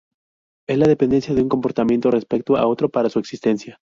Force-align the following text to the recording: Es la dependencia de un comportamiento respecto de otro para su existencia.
Es 0.67 0.79
la 0.79 0.87
dependencia 0.87 1.35
de 1.35 1.43
un 1.43 1.47
comportamiento 1.49 2.09
respecto 2.09 2.55
de 2.55 2.61
otro 2.61 2.89
para 2.89 3.11
su 3.11 3.19
existencia. 3.19 3.79